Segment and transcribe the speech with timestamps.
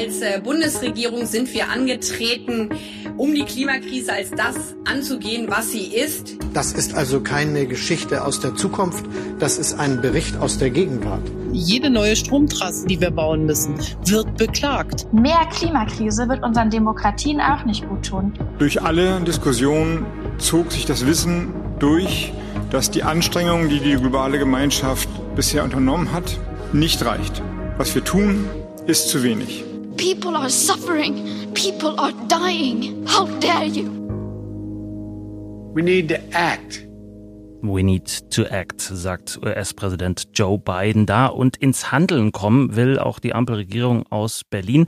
[0.00, 2.70] als äh, Bundesregierung sind wir angetreten,
[3.18, 6.38] um die Klimakrise als das anzugehen, was sie ist.
[6.54, 9.04] Das ist also keine Geschichte aus der Zukunft,
[9.38, 11.22] das ist ein Bericht aus der Gegenwart.
[11.52, 13.74] Jede neue Stromtrasse, die wir bauen müssen,
[14.06, 15.06] wird beklagt.
[15.12, 18.32] Mehr Klimakrise wird unseren Demokratien auch nicht gut tun.
[18.58, 20.06] Durch alle Diskussionen
[20.38, 22.32] zog sich das Wissen durch,
[22.70, 26.38] dass die Anstrengungen, die die globale Gemeinschaft bisher unternommen hat,
[26.72, 27.42] nicht reicht.
[27.76, 28.48] Was wir tun,
[28.86, 29.64] ist zu wenig.
[30.00, 31.52] People are suffering.
[31.52, 33.06] People are dying.
[33.06, 33.90] How dare you?
[35.74, 36.86] We need to act.
[37.60, 41.26] We need to act, sagt US-Präsident Joe Biden da.
[41.26, 44.86] Und ins Handeln kommen will auch die Ampelregierung aus Berlin.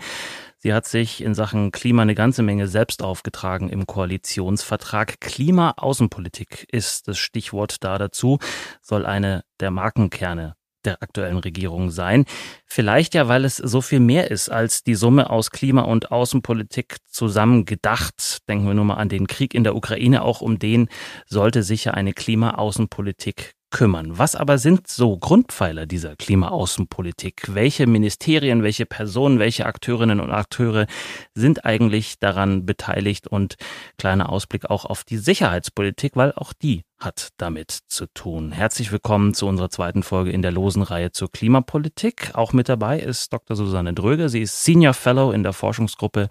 [0.56, 5.20] Sie hat sich in Sachen Klima eine ganze Menge selbst aufgetragen im Koalitionsvertrag.
[5.20, 8.38] Klima-Außenpolitik ist das Stichwort da dazu,
[8.80, 10.54] soll eine der Markenkerne
[10.84, 12.24] der aktuellen Regierung sein.
[12.66, 16.96] Vielleicht ja, weil es so viel mehr ist als die Summe aus Klima- und Außenpolitik
[17.08, 18.38] zusammen gedacht.
[18.48, 20.22] Denken wir nur mal an den Krieg in der Ukraine.
[20.22, 20.88] Auch um den
[21.26, 24.16] sollte sicher eine Klima-Außenpolitik kümmern.
[24.18, 27.54] Was aber sind so Grundpfeiler dieser Klimaaußenpolitik?
[27.54, 30.86] Welche Ministerien, welche Personen, welche Akteurinnen und Akteure
[31.34, 33.26] sind eigentlich daran beteiligt?
[33.26, 33.56] Und
[33.98, 38.52] kleiner Ausblick auch auf die Sicherheitspolitik, weil auch die hat damit zu tun.
[38.52, 42.30] Herzlich willkommen zu unserer zweiten Folge in der losen Reihe zur Klimapolitik.
[42.34, 43.56] Auch mit dabei ist Dr.
[43.56, 44.28] Susanne Dröger.
[44.28, 46.28] Sie ist Senior Fellow in der Forschungsgruppe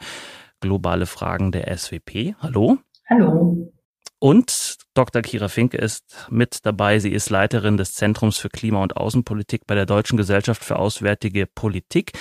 [0.61, 2.35] Globale Fragen der SWP.
[2.39, 2.77] Hallo.
[3.09, 3.73] Hallo.
[4.23, 5.23] Und Dr.
[5.23, 6.99] Kira Finke ist mit dabei.
[6.99, 11.47] Sie ist Leiterin des Zentrums für Klima- und Außenpolitik bei der Deutschen Gesellschaft für Auswärtige
[11.47, 12.11] Politik.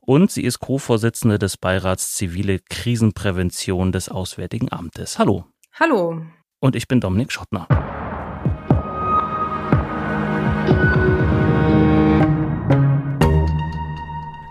[0.00, 5.18] Und sie ist Co-Vorsitzende des Beirats Zivile Krisenprävention des Auswärtigen Amtes.
[5.18, 5.44] Hallo.
[5.78, 6.22] Hallo.
[6.60, 7.66] Und ich bin Dominik Schottner.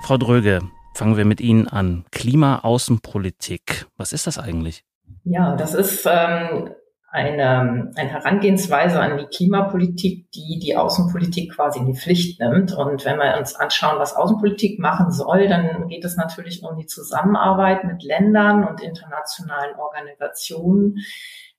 [0.04, 0.62] Frau Dröge,
[0.94, 2.06] fangen wir mit Ihnen an.
[2.12, 3.88] Klima-Außenpolitik.
[3.98, 4.84] Was ist das eigentlich?
[5.24, 6.70] Ja, das ist ähm,
[7.12, 12.74] eine, eine Herangehensweise an die Klimapolitik, die die Außenpolitik quasi in die Pflicht nimmt.
[12.74, 16.86] Und wenn wir uns anschauen, was Außenpolitik machen soll, dann geht es natürlich um die
[16.86, 20.98] Zusammenarbeit mit Ländern und internationalen Organisationen.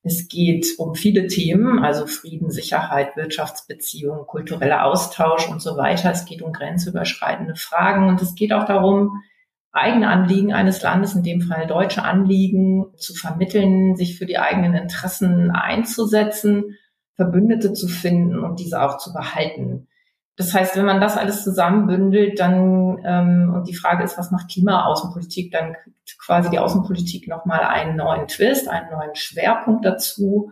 [0.03, 6.12] Es geht um viele Themen, also Frieden, Sicherheit, Wirtschaftsbeziehungen, kultureller Austausch und so weiter.
[6.12, 9.22] Es geht um grenzüberschreitende Fragen und es geht auch darum,
[9.72, 14.75] eigene Anliegen eines Landes, in dem Fall deutsche Anliegen, zu vermitteln, sich für die eigenen
[14.75, 16.76] Interessen einzusetzen,
[17.14, 19.88] Verbündete zu finden und diese auch zu behalten.
[20.36, 24.50] Das heißt, wenn man das alles zusammenbündelt, dann ähm, und die Frage ist, was macht
[24.50, 30.50] Klimaaußenpolitik, dann kriegt quasi die Außenpolitik nochmal einen neuen Twist, einen neuen Schwerpunkt dazu.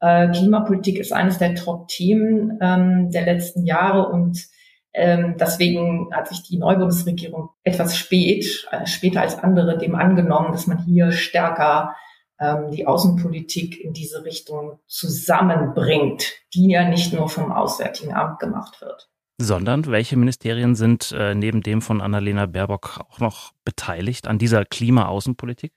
[0.00, 4.46] Äh, Klimapolitik ist eines der Top-Themen ähm, der letzten Jahre und
[4.92, 10.52] ähm, deswegen hat sich die neue Bundesregierung etwas spät, äh, später als andere, dem angenommen,
[10.52, 11.94] dass man hier stärker
[12.40, 18.80] ähm, die Außenpolitik in diese Richtung zusammenbringt, die ja nicht nur vom Auswärtigen Amt gemacht
[18.80, 19.08] wird.
[19.38, 24.64] Sondern welche Ministerien sind äh, neben dem von Annalena Baerbock auch noch beteiligt an dieser
[24.64, 25.72] Klima-Außenpolitik?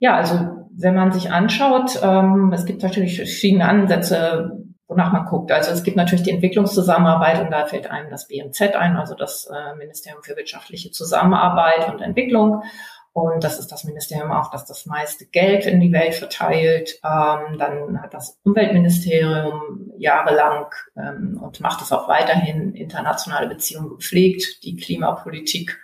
[0.00, 5.52] Ja, also wenn man sich anschaut, ähm, es gibt natürlich verschiedene Ansätze, wonach man guckt.
[5.52, 9.46] Also es gibt natürlich die Entwicklungszusammenarbeit und da fällt einem das BMZ ein, also das
[9.46, 12.62] äh, Ministerium für wirtschaftliche Zusammenarbeit und Entwicklung.
[13.12, 17.00] Und das ist das Ministerium auch, das das meiste Geld in die Welt verteilt.
[17.04, 20.66] Ähm, dann hat das Umweltministerium jahrelang
[20.96, 24.62] ähm, und macht es auch weiterhin internationale Beziehungen gepflegt.
[24.62, 25.78] Die Klimapolitik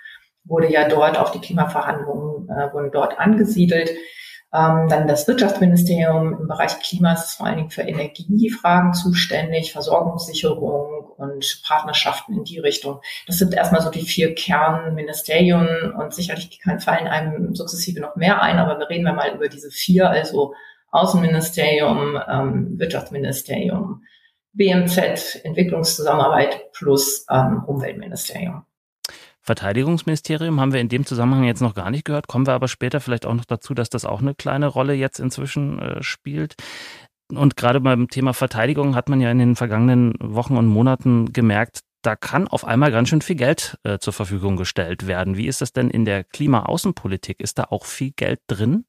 [0.44, 3.90] wurde ja dort, auch die Klimaverhandlungen äh, wurden dort angesiedelt.
[4.54, 11.06] Ähm, dann das Wirtschaftsministerium im Bereich Klima ist vor allen Dingen für Energiefragen zuständig, Versorgungssicherung
[11.16, 13.00] und Partnerschaften in die Richtung.
[13.26, 18.58] Das sind erstmal so die vier Kernministerien und sicherlich fallen einem sukzessive noch mehr ein,
[18.58, 20.54] aber wir reden mal über diese vier, also
[20.92, 24.04] Außenministerium, ähm, Wirtschaftsministerium,
[24.52, 28.64] BMZ, Entwicklungszusammenarbeit plus ähm, Umweltministerium.
[29.44, 32.28] Verteidigungsministerium haben wir in dem Zusammenhang jetzt noch gar nicht gehört.
[32.28, 35.20] Kommen wir aber später vielleicht auch noch dazu, dass das auch eine kleine Rolle jetzt
[35.20, 36.54] inzwischen äh, spielt.
[37.30, 41.80] Und gerade beim Thema Verteidigung hat man ja in den vergangenen Wochen und Monaten gemerkt,
[42.02, 45.36] da kann auf einmal ganz schön viel Geld äh, zur Verfügung gestellt werden.
[45.36, 47.40] Wie ist das denn in der Klimaaußenpolitik?
[47.40, 48.84] Ist da auch viel Geld drin?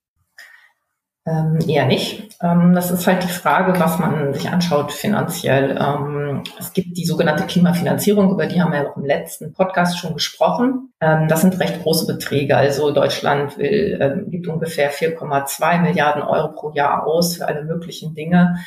[1.27, 2.35] Ähm, eher nicht.
[2.39, 5.75] Ähm, das ist halt die Frage, was man sich anschaut finanziell.
[5.75, 9.97] Ähm, es gibt die sogenannte Klimafinanzierung, über die haben wir ja auch im letzten Podcast
[9.97, 10.93] schon gesprochen.
[11.01, 12.55] Ähm, das sind recht große Beträge.
[12.55, 18.13] Also Deutschland will, ähm, gibt ungefähr 4,2 Milliarden Euro pro Jahr aus für alle möglichen
[18.13, 18.57] Dinge.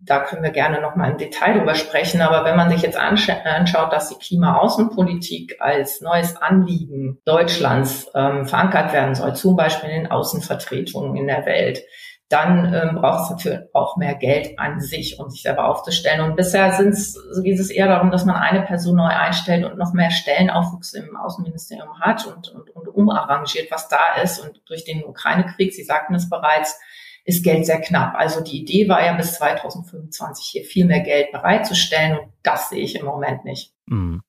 [0.00, 2.20] Da können wir gerne noch mal im Detail drüber sprechen.
[2.20, 8.92] Aber wenn man sich jetzt anschaut, dass die Klimaaußenpolitik als neues Anliegen Deutschlands ähm, verankert
[8.92, 11.82] werden soll, zum Beispiel in den Außenvertretungen in der Welt,
[12.28, 16.20] dann ähm, braucht es natürlich auch mehr Geld an sich, um sich selber aufzustellen.
[16.22, 19.92] Und bisher sind's, geht es eher darum, dass man eine Person neu einstellt und noch
[19.92, 24.40] mehr Stellenaufwuchs im Außenministerium hat und, und, und umarrangiert, was da ist.
[24.40, 26.80] Und durch den Ukraine-Krieg, Sie sagten es bereits,
[27.26, 28.14] ist Geld sehr knapp.
[28.14, 32.82] Also die Idee war ja bis 2025 hier viel mehr Geld bereitzustellen und das sehe
[32.82, 33.72] ich im Moment nicht.
[33.86, 34.22] Mhm.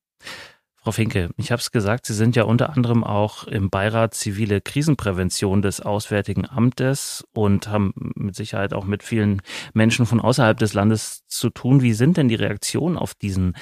[0.88, 4.60] Frau Finke, ich habe es gesagt, Sie sind ja unter anderem auch im Beirat zivile
[4.60, 9.42] Krisenprävention des Auswärtigen Amtes und haben mit Sicherheit auch mit vielen
[9.74, 11.82] Menschen von außerhalb des Landes zu tun.
[11.82, 13.54] Wie sind denn die Reaktionen auf diesen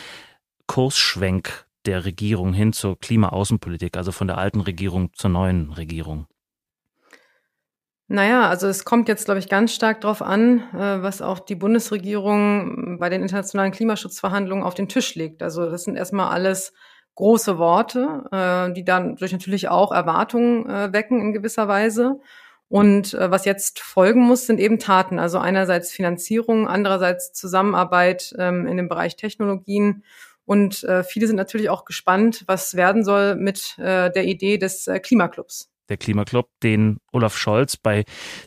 [0.66, 6.26] Kursschwenk der Regierung hin zur Klimaaußenpolitik, also von der alten Regierung zur neuen Regierung?
[8.08, 11.56] Naja, also es kommt jetzt, glaube ich, ganz stark darauf an, äh, was auch die
[11.56, 15.42] Bundesregierung bei den internationalen Klimaschutzverhandlungen auf den Tisch legt.
[15.42, 16.72] Also das sind erstmal alles
[17.16, 22.20] große Worte, äh, die dann durch natürlich auch Erwartungen äh, wecken in gewisser Weise.
[22.68, 25.20] Und was jetzt folgen muss, sind eben Taten.
[25.20, 30.02] Also einerseits Finanzierung, andererseits Zusammenarbeit ähm, in dem Bereich Technologien.
[30.44, 35.96] Und viele sind natürlich auch gespannt, was werden soll mit der Idee des Klimaclubs der
[35.96, 38.04] Klimaclub, den Olaf Scholz bei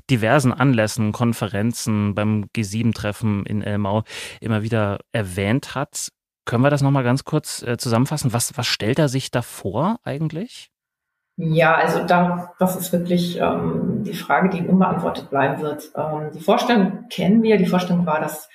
[0.10, 4.04] diversen Anlässen, Konferenzen, beim G7-Treffen in Elmau
[4.42, 6.10] immer wieder erwähnt hat.
[6.46, 8.34] Können wir das nochmal ganz kurz äh, zusammenfassen?
[8.34, 10.72] Was, was stellt er sich da vor eigentlich?
[11.42, 15.90] Ja, also da, das ist wirklich ähm, die Frage, die unbeantwortet bleiben wird.
[15.96, 17.58] Ähm, die Vorstellung kennen wir.
[17.58, 18.50] Die Vorstellung war, dass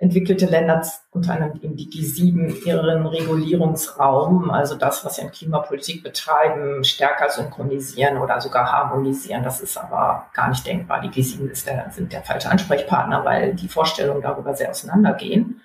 [0.00, 0.80] entwickelte Länder,
[1.10, 7.28] unter anderem eben die G7, ihren Regulierungsraum, also das, was sie in Klimapolitik betreiben, stärker
[7.30, 9.42] synchronisieren oder sogar harmonisieren.
[9.42, 11.00] Das ist aber gar nicht denkbar.
[11.00, 15.60] Die G7 ist der, sind der falsche Ansprechpartner, weil die Vorstellungen darüber sehr auseinandergehen.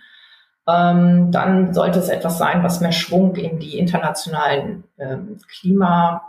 [0.68, 6.24] Ähm, dann sollte es etwas sein, was mehr Schwung in die internationalen ähm, Klima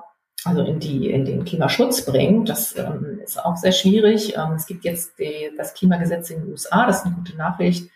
[0.45, 2.51] also in, die, in den Klimaschutz bringt.
[2.51, 4.37] Das ähm, ist auch sehr schwierig.
[4.37, 7.91] Ähm, es gibt jetzt die, das Klimagesetz in den USA, das ist eine gute Nachricht.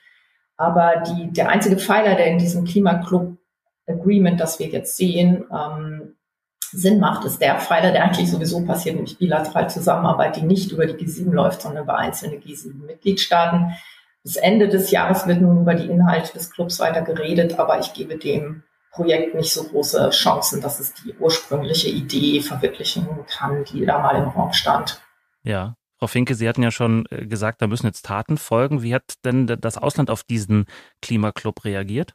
[0.58, 3.38] Aber die, der einzige Pfeiler, der in diesem Klimaclub
[3.86, 6.16] Agreement, das wir jetzt sehen, ähm,
[6.70, 10.84] Sinn macht, ist der Pfeiler, der eigentlich sowieso passiert, nämlich bilateral Zusammenarbeit, die nicht über
[10.84, 13.72] die G7 läuft, sondern über einzelne G7-Mitgliedstaaten.
[14.22, 17.94] Bis Ende des Jahres wird nun über die Inhalte des Clubs weiter geredet, aber ich
[17.94, 23.86] gebe dem Projekt nicht so große Chancen, dass es die ursprüngliche Idee verwirklichen kann, die
[23.86, 25.00] da mal im Raum stand.
[25.44, 28.82] Ja, Frau Finke, Sie hatten ja schon äh, gesagt, da müssen jetzt Taten folgen.
[28.82, 30.66] Wie hat denn das Ausland auf diesen
[31.02, 32.14] Klimaclub reagiert?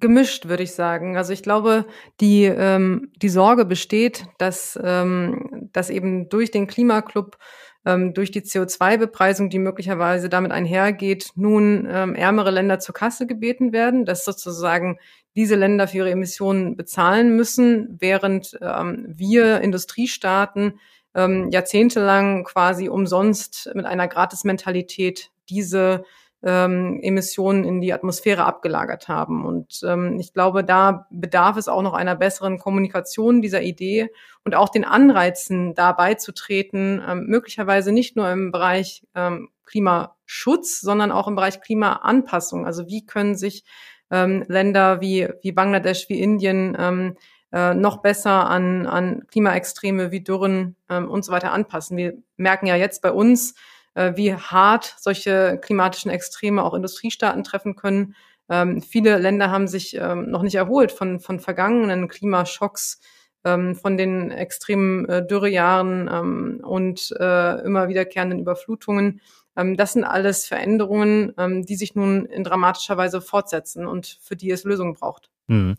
[0.00, 1.16] Gemischt, würde ich sagen.
[1.16, 1.84] Also ich glaube,
[2.20, 7.36] die, ähm, die Sorge besteht, dass, ähm, dass eben durch den Klimaclub,
[7.84, 13.72] ähm, durch die CO2-Bepreisung, die möglicherweise damit einhergeht, nun ähm, ärmere Länder zur Kasse gebeten
[13.72, 14.98] werden, dass sozusagen
[15.34, 20.78] diese Länder für ihre Emissionen bezahlen müssen, während ähm, wir Industriestaaten
[21.14, 26.04] ähm, jahrzehntelang quasi umsonst mit einer Gratis-Mentalität diese
[26.42, 29.44] ähm, Emissionen in die Atmosphäre abgelagert haben.
[29.44, 34.08] Und ähm, ich glaube, da bedarf es auch noch einer besseren Kommunikation dieser Idee
[34.44, 41.10] und auch den Anreizen, da beizutreten, ähm, möglicherweise nicht nur im Bereich ähm, Klimaschutz, sondern
[41.10, 42.66] auch im Bereich Klimaanpassung.
[42.66, 43.64] Also wie können sich
[44.10, 47.16] ähm, Länder wie, wie Bangladesch, wie Indien ähm,
[47.52, 51.96] äh, noch besser an, an Klimaextreme wie Dürren ähm, und so weiter anpassen.
[51.96, 53.54] Wir merken ja jetzt bei uns,
[53.94, 58.14] äh, wie hart solche klimatischen Extreme auch Industriestaaten treffen können.
[58.50, 63.00] Ähm, viele Länder haben sich ähm, noch nicht erholt von, von vergangenen Klimaschocks,
[63.44, 69.20] ähm, von den extremen äh, Dürrejahren ähm, und äh, immer wiederkehrenden Überflutungen.
[69.56, 74.36] Ähm, das sind alles Veränderungen, ähm, die sich nun in dramatischer Weise fortsetzen und für
[74.36, 75.30] die es Lösungen braucht.
[75.48, 75.74] Hm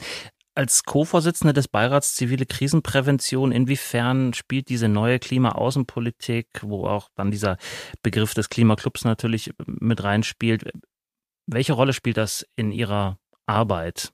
[0.55, 7.57] als Co-Vorsitzende des Beirats Zivile Krisenprävention, inwiefern spielt diese neue Klimaaußenpolitik, wo auch dann dieser
[8.03, 10.69] Begriff des Klimaclubs natürlich mit reinspielt,
[11.47, 14.11] welche Rolle spielt das in Ihrer Arbeit?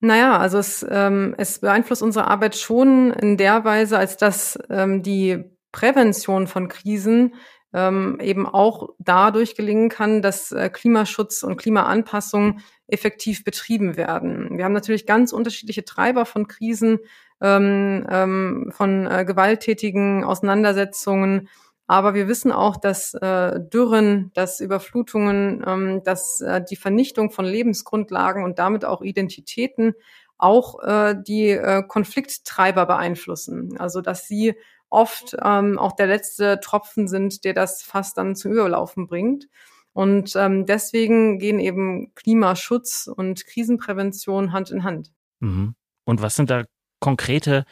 [0.00, 5.02] Naja, also es, ähm, es beeinflusst unsere Arbeit schon in der Weise, als dass ähm,
[5.02, 7.34] die Prävention von Krisen
[7.72, 14.56] ähm, eben auch dadurch gelingen kann, dass äh, Klimaschutz und Klimaanpassung effektiv betrieben werden.
[14.58, 16.98] Wir haben natürlich ganz unterschiedliche Treiber von Krisen,
[17.40, 21.48] ähm, ähm, von äh, gewalttätigen Auseinandersetzungen.
[21.86, 27.44] Aber wir wissen auch, dass äh, Dürren, dass Überflutungen, ähm, dass äh, die Vernichtung von
[27.44, 29.94] Lebensgrundlagen und damit auch Identitäten
[30.38, 33.76] auch äh, die äh, Konflikttreiber beeinflussen.
[33.78, 34.54] Also dass sie
[34.90, 39.46] oft ähm, auch der letzte Tropfen sind, der das fast dann zum Überlaufen bringt.
[39.92, 45.12] Und ähm, deswegen gehen eben Klimaschutz und Krisenprävention Hand in Hand.
[45.40, 45.74] Mhm.
[46.04, 46.64] Und was sind da
[47.00, 47.64] konkrete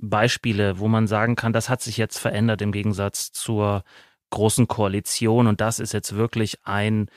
[0.00, 3.84] Beispiele, wo man sagen kann, das hat sich jetzt verändert im Gegensatz zur
[4.30, 7.10] großen Koalition und das ist jetzt wirklich ein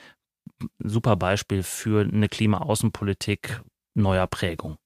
[0.78, 3.62] super Beispiel für eine Klimaaußenpolitik
[3.94, 4.76] neuer Prägung?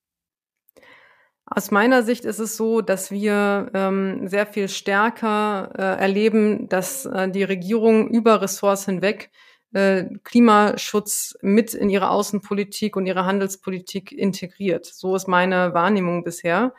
[1.52, 7.06] Aus meiner Sicht ist es so, dass wir ähm, sehr viel stärker äh, erleben, dass
[7.06, 9.30] äh, die Regierung über Ressorts hinweg
[9.72, 14.86] äh, Klimaschutz mit in ihre Außenpolitik und ihre Handelspolitik integriert.
[14.86, 16.72] So ist meine Wahrnehmung bisher.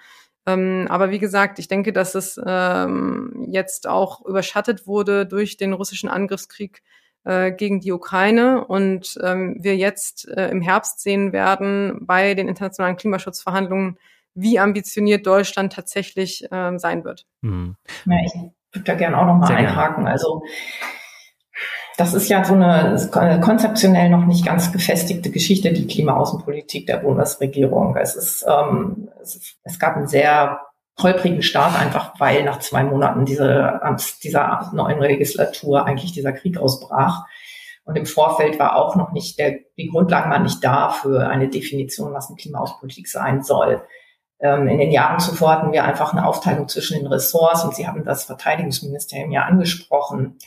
[0.46, 5.74] Ähm, aber wie gesagt, ich denke, dass es ähm, jetzt auch überschattet wurde durch den
[5.74, 6.82] russischen Angriffskrieg
[7.26, 12.48] äh, gegen die Ukraine und ähm, wir jetzt äh, im Herbst sehen werden bei den
[12.48, 13.98] internationalen Klimaschutzverhandlungen,
[14.34, 17.26] wie ambitioniert Deutschland tatsächlich ähm, sein wird.
[17.42, 17.76] Mhm.
[18.06, 18.34] Ja, ich
[18.74, 20.08] würde da gerne auch noch mal einhaken.
[20.08, 20.44] Also
[21.98, 27.96] das ist ja so eine konzeptionell noch nicht ganz gefestigte Geschichte, die Klimaaußenpolitik der Bundesregierung.
[27.98, 30.62] Es ist, ähm, es, es gab einen sehr
[31.02, 33.80] holprigen Start, einfach weil nach zwei Monaten diese,
[34.24, 37.26] dieser neuen Legislatur eigentlich dieser Krieg ausbrach.
[37.84, 41.50] Und im Vorfeld war auch noch nicht der, die Grundlagen waren nicht da für eine
[41.50, 43.82] Definition, was eine Klimaaußenpolitik sein soll.
[44.42, 47.88] Ähm, in den Jahren zuvor hatten wir einfach eine Aufteilung zwischen den Ressorts und Sie
[47.88, 50.38] haben das Verteidigungsministerium ja angesprochen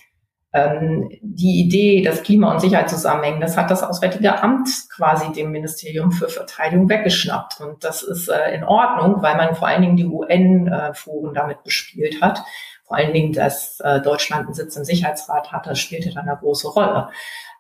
[0.55, 5.51] ähm, die Idee, dass Klima und Sicherheit zusammenhängen, das hat das Auswärtige Amt quasi dem
[5.51, 7.61] Ministerium für Verteidigung weggeschnappt.
[7.61, 12.23] Und das ist äh, in Ordnung, weil man vor allen Dingen die UN-Foren damit bespielt
[12.23, 12.41] hat.
[12.85, 16.39] Vor allen Dingen, dass äh, Deutschland einen Sitz im Sicherheitsrat hat, das spielte dann eine
[16.39, 17.09] große Rolle.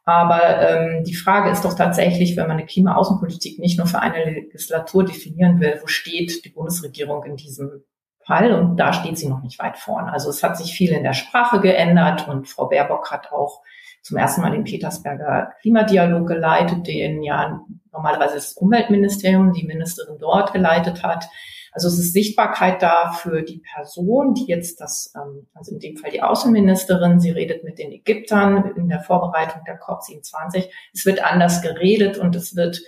[0.04, 4.24] Aber ähm, die Frage ist doch tatsächlich, wenn man eine Klimaaußenpolitik nicht nur für eine
[4.24, 7.84] Legislatur definieren will, wo steht die Bundesregierung in diesem
[8.26, 10.08] Fall und da steht sie noch nicht weit vorn.
[10.08, 13.62] Also es hat sich viel in der Sprache geändert und Frau Baerbock hat auch
[14.02, 17.60] zum ersten Mal den Petersberger Klimadialog geleitet, den ja
[17.92, 21.26] normalerweise das Umweltministerium, die Ministerin dort geleitet hat.
[21.74, 25.96] Also es ist Sichtbarkeit da für die Person, die jetzt das, ähm, also in dem
[25.96, 30.68] Fall die Außenministerin, sie redet mit den Ägyptern in der Vorbereitung der COP27.
[30.92, 32.80] Es wird anders geredet und es wird,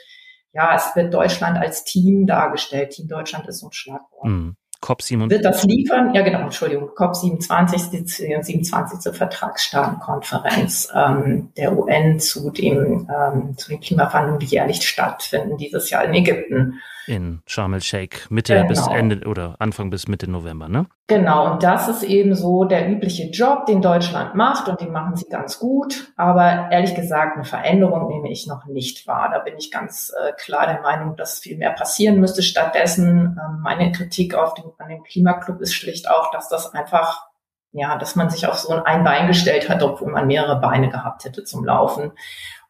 [0.53, 2.91] ja, es wird Deutschland als Team dargestellt.
[2.91, 4.25] Team Deutschland ist so ein Schlagwort.
[4.25, 4.57] Mhm.
[4.81, 5.31] COP27.
[5.31, 6.15] Wird das liefern?
[6.15, 6.91] Ja, genau, Entschuldigung.
[6.91, 9.13] COP27, die 27.
[9.13, 16.05] Vertragsstaatenkonferenz ähm, der UN zu, dem, ähm, zu den Klimaverhandlungen, die jährlich stattfinden, dieses Jahr
[16.05, 16.75] in Ägypten
[17.07, 18.69] in Sharm el-Sheikh Mitte genau.
[18.69, 20.87] bis Ende oder Anfang bis Mitte November, ne?
[21.07, 25.15] Genau, und das ist eben so der übliche Job, den Deutschland macht und den machen
[25.15, 26.13] sie ganz gut.
[26.17, 29.31] Aber ehrlich gesagt, eine Veränderung nehme ich noch nicht wahr.
[29.33, 32.43] Da bin ich ganz äh, klar der Meinung, dass viel mehr passieren müsste.
[32.43, 37.27] Stattdessen, äh, meine Kritik auf den, an dem Klimaclub ist schlicht auch, dass das einfach
[37.73, 41.25] ja, dass man sich auf so ein Bein gestellt hat, obwohl man mehrere Beine gehabt
[41.25, 42.13] hätte zum Laufen.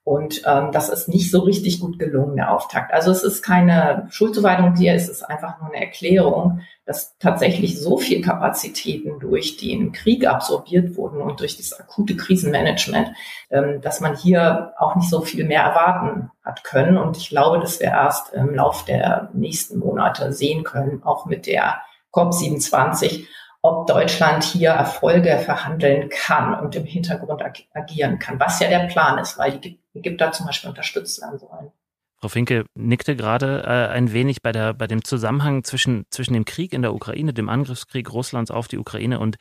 [0.06, 2.94] Und ähm, das ist nicht so richtig gut gelungen, der Auftakt.
[2.94, 7.98] Also es ist keine Schuldzuweisung hier, es ist einfach nur eine Erklärung, dass tatsächlich so
[7.98, 13.08] viel Kapazitäten durch den Krieg absorbiert wurden und durch das akute Krisenmanagement,
[13.50, 16.98] ähm, dass man hier auch nicht so viel mehr erwarten hat können.
[16.98, 21.48] Und ich glaube, dass wir erst im Lauf der nächsten Monate sehen können, auch mit
[21.48, 21.80] der
[22.12, 23.26] COP27,
[23.60, 28.86] ob Deutschland hier Erfolge verhandeln kann und im Hintergrund ag agieren kann, was ja der
[28.86, 31.72] Plan ist, weil die Ägypter zum Beispiel unterstützt werden sollen.
[32.18, 36.44] Frau Finke nickte gerade äh, ein wenig bei, der, bei dem Zusammenhang zwischen, zwischen dem
[36.44, 39.36] Krieg in der Ukraine, dem Angriffskrieg Russlands auf die Ukraine und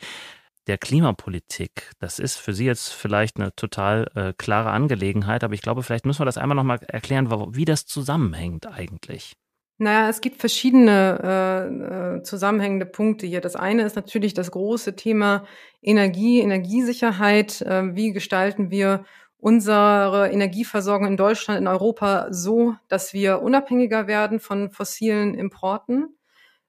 [0.68, 1.92] der Klimapolitik.
[2.00, 6.06] Das ist für Sie jetzt vielleicht eine total äh, klare Angelegenheit, aber ich glaube, vielleicht
[6.06, 9.34] müssen wir das einmal nochmal erklären, wie das zusammenhängt eigentlich.
[9.78, 13.42] Naja, es gibt verschiedene äh, äh, zusammenhängende Punkte hier.
[13.42, 15.46] Das eine ist natürlich das große Thema
[15.82, 17.62] Energie, Energiesicherheit.
[17.62, 19.06] Äh, wie gestalten wir
[19.38, 26.18] unsere Energieversorgung in Deutschland, in Europa so, dass wir unabhängiger werden von fossilen Importen?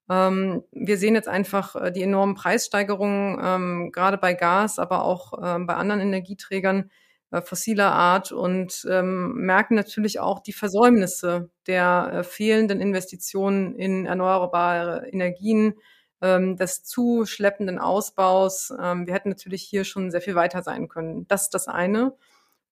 [0.09, 5.33] Ähm, wir sehen jetzt einfach äh, die enormen Preissteigerungen, ähm, gerade bei Gas, aber auch
[5.43, 6.91] ähm, bei anderen Energieträgern
[7.33, 14.07] äh, fossiler Art und ähm, merken natürlich auch die Versäumnisse der äh, fehlenden Investitionen in
[14.07, 15.75] erneuerbare Energien,
[16.23, 18.73] ähm, des zu schleppenden Ausbaus.
[18.81, 21.27] Ähm, wir hätten natürlich hier schon sehr viel weiter sein können.
[21.29, 22.15] Das ist das eine.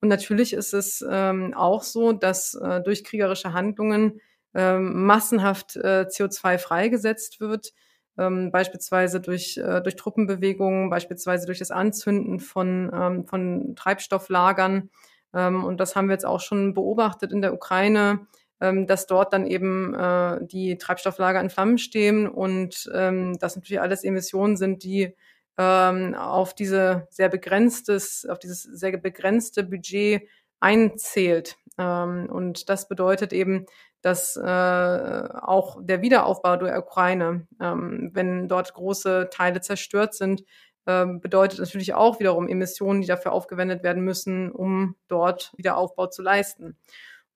[0.04, 4.20] Und natürlich ist es ähm, auch so, dass äh, durch kriegerische Handlungen
[4.54, 7.73] ähm, massenhaft äh, CO2 freigesetzt wird
[8.18, 14.90] ähm, beispielsweise durch, äh, durch Truppenbewegungen, beispielsweise durch das Anzünden von, ähm, von Treibstofflagern.
[15.32, 18.26] Ähm, und das haben wir jetzt auch schon beobachtet in der Ukraine,
[18.61, 23.80] ähm, dass dort dann eben äh, die Treibstofflager in Flammen stehen und ähm, das natürlich
[23.80, 25.14] alles Emissionen sind, die
[25.58, 30.28] ähm, auf diese sehr begrenztes, auf dieses sehr begrenzte Budget
[30.61, 31.56] einzählt.
[31.78, 33.66] Ähm, und das bedeutet eben,
[34.02, 40.44] dass äh, auch der Wiederaufbau der Ukraine, ähm, wenn dort große Teile zerstört sind,
[40.87, 46.23] ähm, bedeutet natürlich auch wiederum Emissionen, die dafür aufgewendet werden müssen, um dort Wiederaufbau zu
[46.23, 46.76] leisten.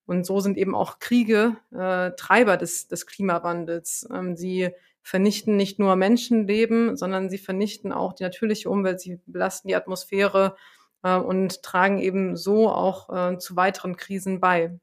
[0.05, 4.07] Und so sind eben auch Kriege äh, Treiber des, des Klimawandels.
[4.13, 4.71] Ähm, sie
[5.03, 10.57] vernichten nicht nur Menschenleben, sondern sie vernichten auch die natürliche Umwelt, sie belasten die Atmosphäre
[11.03, 14.79] äh, und tragen eben so auch äh, zu weiteren Krisen bei.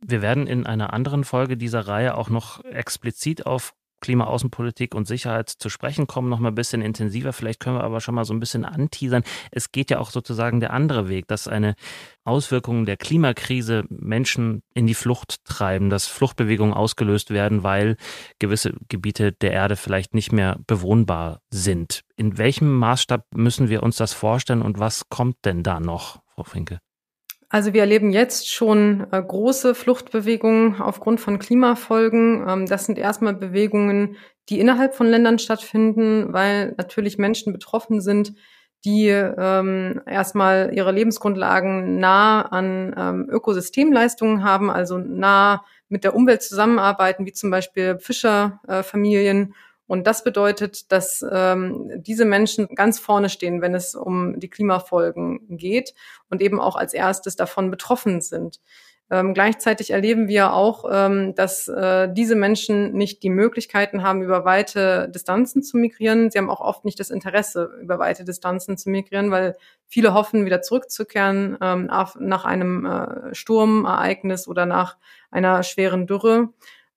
[0.00, 5.48] Wir werden in einer anderen Folge dieser Reihe auch noch explizit auf Klimaaußenpolitik und Sicherheit
[5.48, 7.32] zu sprechen kommen, noch mal ein bisschen intensiver.
[7.32, 9.22] Vielleicht können wir aber schon mal so ein bisschen anteasern.
[9.50, 11.74] Es geht ja auch sozusagen der andere Weg, dass eine
[12.24, 17.96] Auswirkung der Klimakrise Menschen in die Flucht treiben, dass Fluchtbewegungen ausgelöst werden, weil
[18.38, 22.02] gewisse Gebiete der Erde vielleicht nicht mehr bewohnbar sind.
[22.16, 26.44] In welchem Maßstab müssen wir uns das vorstellen und was kommt denn da noch, Frau
[26.44, 26.78] Finke?
[27.54, 32.44] Also wir erleben jetzt schon äh, große Fluchtbewegungen aufgrund von Klimafolgen.
[32.48, 34.16] Ähm, das sind erstmal Bewegungen,
[34.48, 38.34] die innerhalb von Ländern stattfinden, weil natürlich Menschen betroffen sind,
[38.84, 46.42] die ähm, erstmal ihre Lebensgrundlagen nah an ähm, Ökosystemleistungen haben, also nah mit der Umwelt
[46.42, 49.54] zusammenarbeiten, wie zum Beispiel Fischerfamilien äh,
[49.86, 55.56] und das bedeutet, dass ähm, diese Menschen ganz vorne stehen, wenn es um die Klimafolgen
[55.56, 55.94] geht
[56.30, 58.60] und eben auch als erstes davon betroffen sind.
[59.10, 64.46] Ähm, gleichzeitig erleben wir auch, ähm, dass äh, diese Menschen nicht die Möglichkeiten haben, über
[64.46, 66.30] weite Distanzen zu migrieren.
[66.30, 70.46] Sie haben auch oft nicht das Interesse, über weite Distanzen zu migrieren, weil viele hoffen,
[70.46, 74.96] wieder zurückzukehren ähm, nach einem äh, Sturmereignis oder nach
[75.30, 76.48] einer schweren Dürre.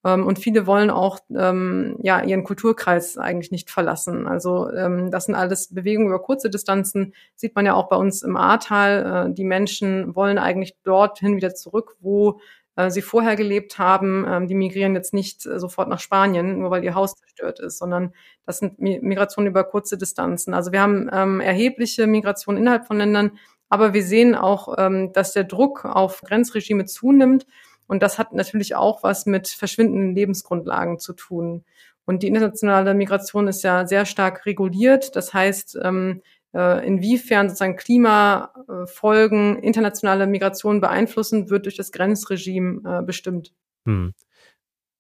[0.04, 4.27] Ähm, und viele wollen auch ähm, ja ihren Kulturkreis eigentlich nicht verlassen.
[4.27, 7.13] Also ähm, das sind alles Bewegungen über kurze Distanzen.
[7.36, 9.30] Sieht man ja auch bei uns im Ahrtal.
[9.30, 12.39] Äh, die Menschen wollen eigentlich dorthin wieder zurück, wo
[12.77, 14.25] äh, sie vorher gelebt haben.
[14.27, 17.80] Ähm, die migrieren jetzt nicht äh, sofort nach Spanien, nur weil ihr Haus zerstört ist,
[17.80, 18.13] sondern
[18.46, 20.54] das sind Migrationen über kurze Distanzen.
[20.54, 23.31] Also wir haben ähm, erhebliche Migrationen innerhalb von Ländern,
[23.68, 27.46] aber wir sehen auch, ähm, dass der Druck auf Grenzregime zunimmt
[27.88, 31.64] und das hat natürlich auch was mit verschwindenden Lebensgrundlagen zu tun.
[32.06, 35.16] Und die internationale Migration ist ja sehr stark reguliert.
[35.16, 36.22] Das heißt, ähm,
[36.54, 43.54] äh, inwiefern sozusagen Klimafolgen internationale Migration beeinflussen, wird durch das Grenzregime äh, bestimmt.
[43.86, 44.14] Hm.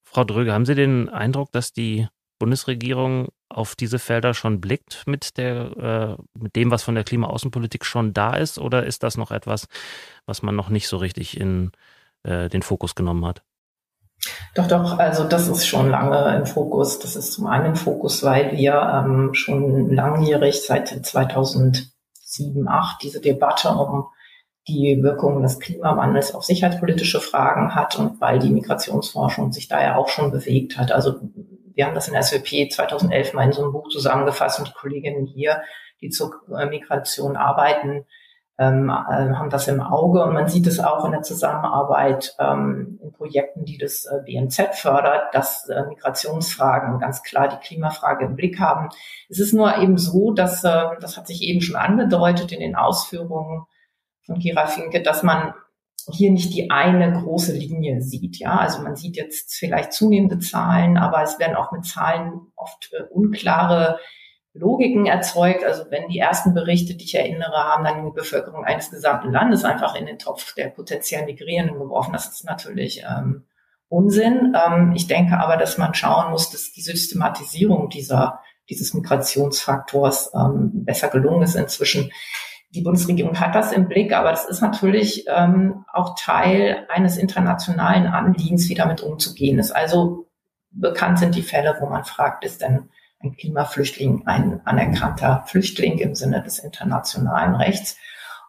[0.03, 2.07] Frau Dröge, haben Sie den Eindruck, dass die
[2.39, 7.85] Bundesregierung auf diese Felder schon blickt mit der, äh, mit dem, was von der Klimaaußenpolitik
[7.85, 9.67] schon da ist, oder ist das noch etwas,
[10.25, 11.71] was man noch nicht so richtig in
[12.27, 13.41] äh, den Fokus genommen hat?
[14.55, 16.99] Doch, doch, also das ist schon lange im Fokus.
[16.99, 21.91] Das ist zum einen im Fokus, weil wir ähm, schon langjährig seit 2007,
[22.27, 24.07] 2008 diese Debatte um
[24.67, 29.95] die Wirkungen des Klimawandels auf sicherheitspolitische Fragen hat und weil die Migrationsforschung sich da ja
[29.95, 30.91] auch schon bewegt hat.
[30.91, 31.21] Also
[31.73, 35.25] wir haben das in SWP 2011 mal in so einem Buch zusammengefasst und die Kolleginnen
[35.25, 35.61] hier,
[36.01, 38.05] die zur äh, Migration arbeiten,
[38.59, 38.91] ähm, äh,
[39.35, 43.65] haben das im Auge und man sieht es auch in der Zusammenarbeit ähm, in Projekten,
[43.65, 48.89] die das äh, BNZ fördert, dass äh, Migrationsfragen ganz klar die Klimafrage im Blick haben.
[49.29, 52.75] Es ist nur eben so, dass, äh, das hat sich eben schon angedeutet in den
[52.75, 53.65] Ausführungen
[54.25, 55.53] von Kira Finke, dass man
[56.09, 58.39] hier nicht die eine große Linie sieht.
[58.39, 62.91] Ja, also man sieht jetzt vielleicht zunehmende Zahlen, aber es werden auch mit Zahlen oft
[62.93, 63.99] äh, unklare
[64.57, 65.63] Logiken erzeugt.
[65.63, 69.63] Also wenn die ersten Berichte, die ich erinnere, haben dann die Bevölkerung eines gesamten Landes
[69.63, 72.13] einfach in den Topf der potenziellen Migrierenden geworfen.
[72.13, 73.45] Das ist natürlich ähm,
[73.89, 74.55] Unsinn.
[74.55, 78.39] Ähm, ich denke aber, dass man schauen muss, dass die Systematisierung dieser,
[78.69, 82.11] dieses Migrationsfaktors ähm, besser gelungen ist inzwischen.
[82.71, 88.07] Die Bundesregierung hat das im Blick, aber das ist natürlich ähm, auch Teil eines internationalen
[88.07, 89.71] Anliegens, wie damit umzugehen ist.
[89.71, 90.27] Also
[90.69, 92.89] bekannt sind die Fälle, wo man fragt, ist denn
[93.19, 97.97] ein Klimaflüchtling ein anerkannter Flüchtling im Sinne des internationalen Rechts.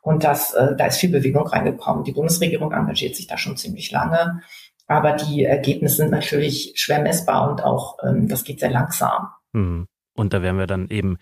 [0.03, 2.05] Und das, äh, da ist viel Bewegung reingekommen.
[2.05, 4.43] Die Bundesregierung engagiert sich da schon ziemlich lange.
[4.87, 9.29] Aber die Ergebnisse sind natürlich schwer messbar und auch ähm, das geht sehr langsam.
[9.55, 9.87] Hm.
[10.15, 11.19] Und da werden wir dann eben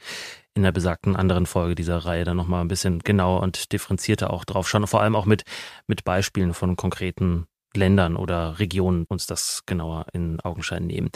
[0.54, 4.44] in der besagten anderen Folge dieser Reihe dann nochmal ein bisschen genauer und differenzierter auch
[4.44, 4.86] drauf schauen.
[4.86, 5.42] Vor allem auch mit,
[5.86, 11.10] mit Beispielen von konkreten Ländern oder Regionen uns das genauer in Augenschein nehmen.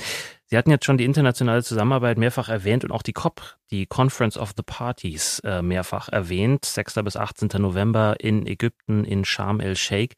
[0.46, 4.36] Sie hatten jetzt schon die internationale Zusammenarbeit mehrfach erwähnt und auch die COP, die Conference
[4.36, 6.64] of the Parties, äh, mehrfach erwähnt.
[6.64, 7.02] 6.
[7.02, 7.60] bis 18.
[7.60, 10.16] November in Ägypten in Sharm el-Sheikh.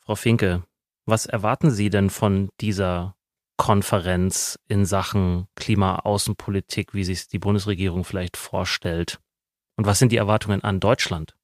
[0.00, 0.62] Frau Finke,
[1.04, 3.16] was erwarten Sie denn von dieser
[3.56, 9.20] Konferenz in Sachen Klimaaußenpolitik, wie sich die Bundesregierung vielleicht vorstellt?
[9.76, 11.36] Und was sind die Erwartungen an Deutschland?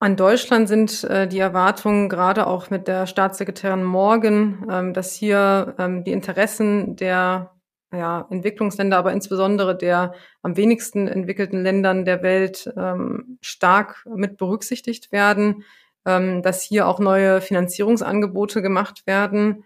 [0.00, 5.74] An Deutschland sind äh, die Erwartungen gerade auch mit der Staatssekretärin Morgan, ähm, dass hier
[5.78, 7.50] ähm, die Interessen der
[7.92, 15.10] ja, Entwicklungsländer, aber insbesondere der am wenigsten entwickelten Ländern der Welt ähm, stark mit berücksichtigt
[15.10, 15.64] werden,
[16.04, 19.64] ähm, dass hier auch neue Finanzierungsangebote gemacht werden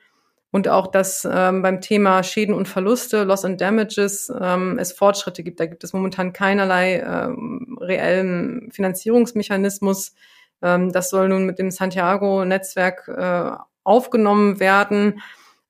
[0.52, 5.42] und auch, dass ähm, beim Thema Schäden und Verluste, Loss and Damages, ähm, es Fortschritte
[5.42, 5.58] gibt.
[5.58, 10.12] Da gibt es momentan keinerlei ähm, reellen Finanzierungsmechanismus.
[10.60, 15.22] Ähm, das soll nun mit dem Santiago-Netzwerk äh, aufgenommen werden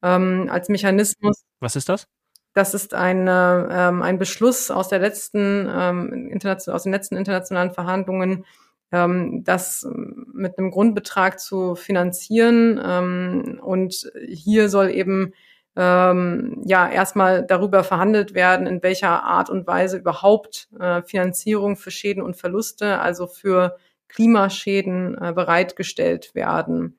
[0.03, 1.45] ähm, als Mechanismus.
[1.61, 2.09] Was ist das?
[2.53, 8.45] Das ist eine, ähm, ein Beschluss aus der letzten ähm, aus den letzten internationalen Verhandlungen,
[8.93, 9.87] ähm, das
[10.33, 12.81] mit einem Grundbetrag zu finanzieren.
[12.85, 15.33] Ähm, und hier soll eben
[15.75, 21.91] ähm, ja erstmal darüber verhandelt werden, in welcher Art und Weise überhaupt äh, Finanzierung für
[21.91, 23.77] Schäden und Verluste, also für
[24.09, 26.99] Klimaschäden äh, bereitgestellt werden.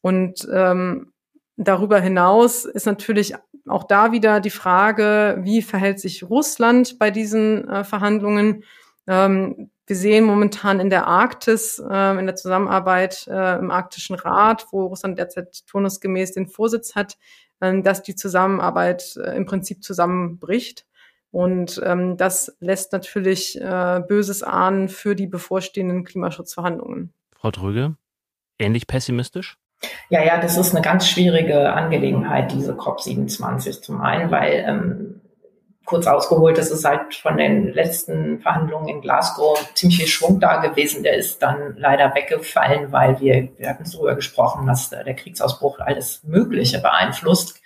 [0.00, 1.12] Und ähm,
[1.56, 3.34] darüber hinaus ist natürlich
[3.68, 8.64] auch da wieder die Frage, wie verhält sich Russland bei diesen äh, Verhandlungen?
[9.06, 14.66] Ähm, wir sehen momentan in der Arktis, äh, in der Zusammenarbeit äh, im Arktischen Rat,
[14.70, 17.16] wo Russland derzeit turnusgemäß den Vorsitz hat,
[17.60, 20.86] äh, dass die Zusammenarbeit äh, im Prinzip zusammenbricht.
[21.30, 27.12] Und ähm, das lässt natürlich äh, Böses ahnen für die bevorstehenden Klimaschutzverhandlungen.
[27.34, 27.96] Frau Drüge,
[28.58, 29.58] ähnlich pessimistisch?
[30.08, 35.20] Ja, ja, das ist eine ganz schwierige Angelegenheit, diese COP27 zum einen, weil ähm,
[35.86, 40.56] kurz ausgeholt, das ist halt von den letzten Verhandlungen in Glasgow ziemlich viel Schwung da
[40.56, 41.02] gewesen.
[41.02, 46.22] Der ist dann leider weggefallen, weil wir, wir hatten darüber gesprochen, dass der Kriegsausbruch alles
[46.24, 47.60] Mögliche beeinflusst.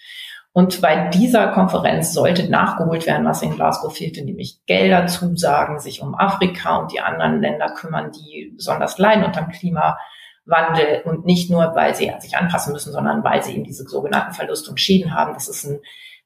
[0.53, 6.03] Und bei dieser Konferenz sollte nachgeholt werden, was in Glasgow fehlte, nämlich Gelder zusagen, sich
[6.03, 11.51] um Afrika und die anderen Länder kümmern, die besonders leiden unter dem Klimawandel und nicht
[11.51, 15.15] nur, weil sie sich anpassen müssen, sondern weil sie eben diese sogenannten Verluste und Schäden
[15.15, 15.35] haben.
[15.35, 15.81] Das ist ein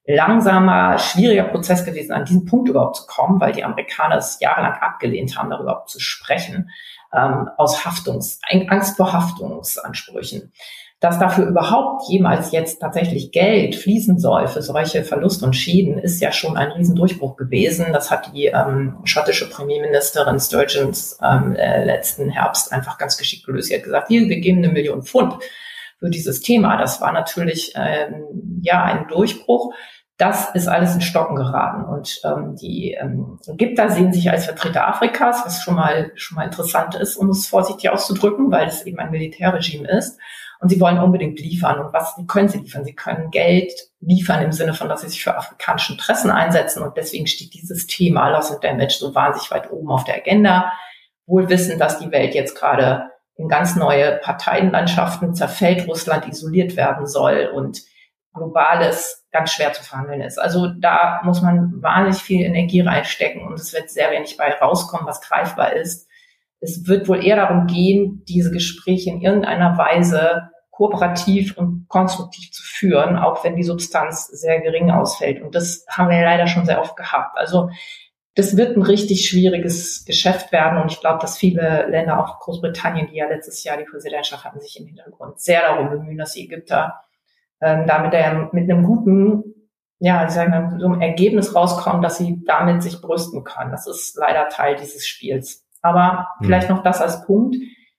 [0.07, 4.75] langsamer, schwieriger Prozess gewesen, an diesen Punkt überhaupt zu kommen, weil die Amerikaner es jahrelang
[4.75, 6.71] abgelehnt haben, darüber zu sprechen,
[7.15, 10.53] ähm, aus Haftungs, Angst vor Haftungsansprüchen.
[11.01, 16.21] Dass dafür überhaupt jemals jetzt tatsächlich Geld fließen soll für solche Verluste und Schäden, ist
[16.21, 17.87] ja schon ein Riesendurchbruch gewesen.
[17.93, 23.69] Das hat die ähm, schottische Premierministerin Sturgeons ähm, äh, letzten Herbst einfach ganz geschickt gelöst.
[23.69, 25.35] Sie hat gesagt, hier, wir geben eine Million Pfund
[25.99, 26.79] für dieses Thema.
[26.79, 29.75] Das war natürlich ähm, ja ein Durchbruch
[30.17, 31.85] das ist alles in Stocken geraten.
[31.85, 36.45] Und ähm, die ähm, Ägypter sehen sich als Vertreter Afrikas, was schon mal schon mal
[36.45, 40.19] interessant ist, um es vorsichtig auszudrücken, weil es eben ein Militärregime ist.
[40.61, 41.81] Und sie wollen unbedingt liefern.
[41.81, 42.85] Und was können sie liefern?
[42.85, 46.83] Sie können Geld liefern im Sinne von, dass sie sich für afrikanische Interessen einsetzen.
[46.83, 50.73] Und deswegen steht dieses Thema Loss and Damage so wahnsinnig weit oben auf der Agenda.
[51.27, 57.07] Wohl wissen, dass die Welt jetzt gerade in ganz neue Parteienlandschaften zerfällt, Russland isoliert werden
[57.07, 57.83] soll und
[58.35, 60.39] globales ganz schwer zu verhandeln ist.
[60.39, 65.07] Also da muss man wahnsinnig viel Energie reinstecken und es wird sehr wenig bei rauskommen,
[65.07, 66.09] was greifbar ist.
[66.61, 72.63] Es wird wohl eher darum gehen, diese Gespräche in irgendeiner Weise kooperativ und konstruktiv zu
[72.63, 75.41] führen, auch wenn die Substanz sehr gering ausfällt.
[75.41, 77.39] Und das haben wir ja leider schon sehr oft gehabt.
[77.39, 77.71] Also
[78.35, 80.81] das wird ein richtig schwieriges Geschäft werden.
[80.81, 84.59] Und ich glaube, dass viele Länder, auch Großbritannien, die ja letztes Jahr die Präsidentschaft hatten,
[84.59, 87.05] sich im Hintergrund sehr darum bemühen, dass die Ägypter
[87.65, 89.43] ähm, damit er mit einem guten,
[89.99, 93.71] ja, ich sage mal, so einem Ergebnis rauskommt, dass sie damit sich brüsten können.
[93.71, 95.67] Das ist leider Teil dieses Spiels.
[95.81, 96.45] Aber mhm.
[96.45, 97.57] vielleicht noch das als Punkt.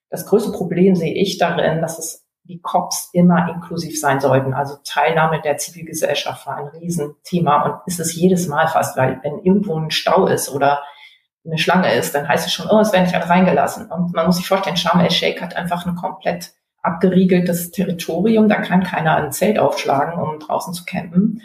[0.09, 4.53] Das größte Problem sehe ich darin, dass es die COPs immer inklusiv sein sollten.
[4.53, 9.39] Also Teilnahme der Zivilgesellschaft war ein Riesenthema und ist es jedes Mal fast, weil wenn
[9.39, 10.83] irgendwo ein Stau ist oder
[11.43, 13.91] eine Schlange ist, dann heißt es schon, oh, es werden nicht alle reingelassen.
[13.91, 16.53] Und man muss sich vorstellen, Sharm el-Sheikh hat einfach eine komplett
[16.85, 18.49] abgeriegeltes Territorium.
[18.49, 21.41] Da kann keiner ein Zelt aufschlagen, um draußen zu campen.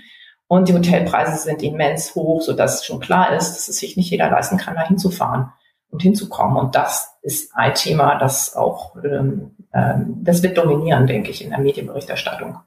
[0.46, 4.30] Und die Hotelpreise sind immens hoch, sodass schon klar ist, dass es sich nicht jeder
[4.30, 5.52] leisten kann, da hinzufahren
[5.90, 6.56] und hinzukommen.
[6.56, 11.50] Und das ist ein Thema, das auch, ähm, ähm, das wird dominieren, denke ich, in
[11.50, 12.58] der Medienberichterstattung.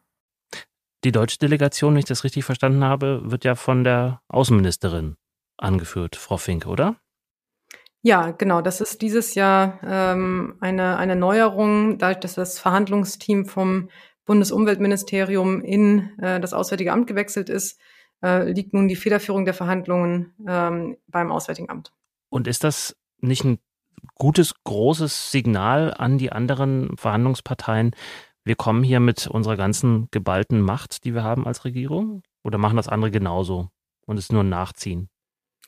[1.04, 5.18] Die deutsche Delegation, wenn ich das richtig verstanden habe, wird ja von der Außenministerin
[5.58, 6.96] angeführt, Frau Fink, oder?
[8.06, 8.62] Ja, genau.
[8.62, 13.90] Das ist dieses Jahr ähm, eine, eine Neuerung, dadurch, dass das Verhandlungsteam vom
[14.26, 17.80] Bundesumweltministerium in äh, das Auswärtige Amt gewechselt ist,
[18.22, 21.94] äh, liegt nun die Federführung der Verhandlungen ähm, beim Auswärtigen Amt.
[22.30, 23.60] Und ist das nicht ein
[24.16, 27.96] gutes, großes Signal an die anderen Verhandlungsparteien?
[28.44, 32.22] Wir kommen hier mit unserer ganzen geballten Macht, die wir haben als Regierung?
[32.44, 33.70] Oder machen das andere genauso
[34.06, 35.10] und es nur Nachziehen?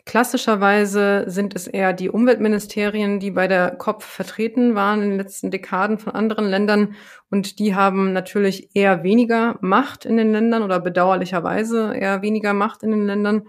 [0.05, 5.49] Klassischerweise sind es eher die Umweltministerien, die bei der COP vertreten waren in den letzten
[5.49, 6.95] Dekaden von anderen Ländern.
[7.31, 12.83] Und die haben natürlich eher weniger Macht in den Ländern oder bedauerlicherweise eher weniger Macht
[12.83, 13.47] in den Ländern.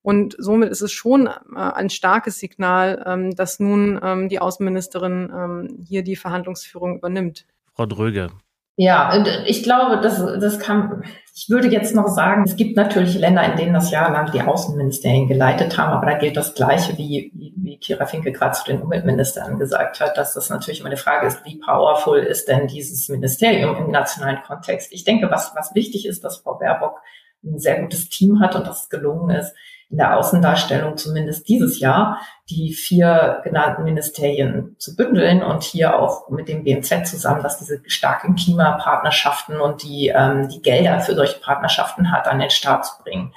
[0.00, 5.32] Und somit ist es schon äh, ein starkes Signal, ähm, dass nun ähm, die Außenministerin
[5.34, 7.46] ähm, hier die Verhandlungsführung übernimmt.
[7.74, 8.30] Frau Dröge,
[8.76, 11.02] ja, ich glaube, das, das kann,
[11.38, 15.28] ich würde jetzt noch sagen, es gibt natürlich Länder, in denen das jahrelang die Außenministerien
[15.28, 18.80] geleitet haben, aber da gilt das Gleiche, wie, wie, wie Kira Finke gerade zu den
[18.80, 23.10] Umweltministern gesagt hat, dass das natürlich immer eine Frage ist, wie powerful ist denn dieses
[23.10, 24.90] Ministerium im nationalen Kontext?
[24.94, 27.02] Ich denke, was, was wichtig ist, dass Frau Baerbock
[27.44, 29.54] ein sehr gutes Team hat und dass es gelungen ist,
[29.88, 32.20] in der Außendarstellung zumindest dieses Jahr
[32.50, 37.80] die vier genannten Ministerien zu bündeln und hier auch mit dem BMZ zusammen, dass diese
[37.86, 43.02] starken Klimapartnerschaften und die, ähm, die Gelder für solche Partnerschaften hat, an den Start zu
[43.02, 43.32] bringen.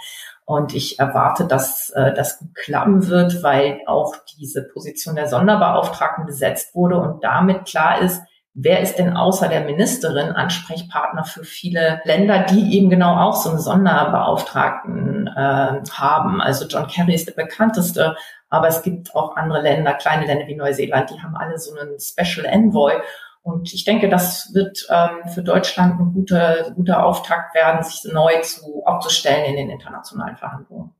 [0.45, 6.25] Und ich erwarte, dass äh, das gut klappen wird, weil auch diese Position der Sonderbeauftragten
[6.25, 8.23] besetzt wurde und damit klar ist,
[8.61, 13.49] wer ist denn außer der Ministerin Ansprechpartner für viele Länder, die eben genau auch so
[13.49, 16.41] einen Sonderbeauftragten äh, haben.
[16.41, 18.15] Also John Kerry ist der bekannteste,
[18.49, 21.99] aber es gibt auch andere Länder, kleine Länder wie Neuseeland, die haben alle so einen
[21.99, 22.93] Special Envoy.
[23.41, 28.41] Und ich denke, das wird ähm, für Deutschland ein guter, guter Auftakt werden, sich neu
[28.41, 30.93] zu, aufzustellen in den internationalen Verhandlungen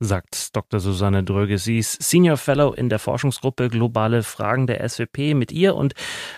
[0.00, 0.80] sagt Dr.
[0.80, 1.58] Susanne Dröge.
[1.58, 5.34] Sie ist Senior Fellow in der Forschungsgruppe Globale Fragen der SWP.
[5.34, 5.94] Mit ihr und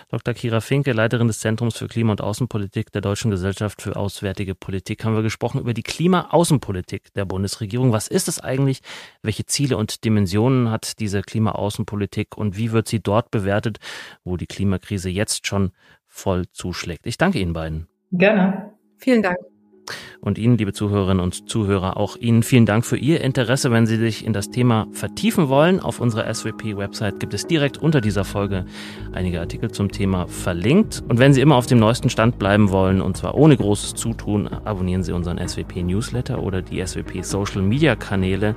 [0.09, 0.33] Dr.
[0.33, 5.05] Kira Finke, Leiterin des Zentrums für Klima- und Außenpolitik der Deutschen Gesellschaft für Auswärtige Politik,
[5.05, 7.91] haben wir gesprochen über die Klima-Außenpolitik der Bundesregierung.
[7.91, 8.81] Was ist es eigentlich?
[9.21, 13.77] Welche Ziele und Dimensionen hat diese Klima-Außenpolitik und wie wird sie dort bewertet,
[14.23, 15.71] wo die Klimakrise jetzt schon
[16.07, 17.05] voll zuschlägt?
[17.05, 17.87] Ich danke Ihnen beiden.
[18.11, 18.73] Gerne.
[18.97, 19.37] Vielen Dank.
[20.21, 23.71] Und Ihnen, liebe Zuhörerinnen und Zuhörer, auch Ihnen vielen Dank für Ihr Interesse.
[23.71, 28.01] Wenn Sie sich in das Thema vertiefen wollen, auf unserer SWP-Website gibt es direkt unter
[28.01, 28.65] dieser Folge
[29.13, 31.03] einige Artikel zum Thema verlinkt.
[31.07, 34.47] Und wenn Sie immer auf dem neuesten Stand bleiben wollen, und zwar ohne großes Zutun,
[34.47, 38.55] abonnieren Sie unseren SWP-Newsletter oder die SWP-Social-Media-Kanäle.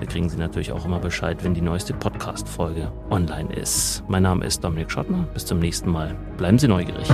[0.00, 4.02] Da kriegen Sie natürlich auch immer Bescheid, wenn die neueste Podcast-Folge online ist.
[4.08, 5.28] Mein Name ist Dominik Schottner.
[5.32, 6.16] Bis zum nächsten Mal.
[6.36, 7.08] Bleiben Sie neugierig.